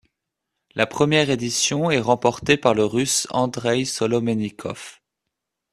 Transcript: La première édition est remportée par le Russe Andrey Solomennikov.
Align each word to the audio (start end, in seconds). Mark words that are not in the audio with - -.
La 0.73 0.87
première 0.87 1.29
édition 1.29 1.91
est 1.91 1.99
remportée 1.99 2.57
par 2.57 2.73
le 2.73 2.85
Russe 2.85 3.27
Andrey 3.29 3.85
Solomennikov. 3.85 4.97